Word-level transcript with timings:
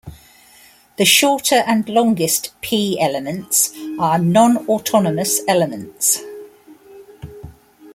The 0.97 1.05
shorter 1.05 1.57
and 1.57 1.87
longest 1.87 2.59
P 2.61 2.99
elements 2.99 3.69
are 3.99 4.17
nonautonomous 4.17 5.41
elements. 5.47 6.21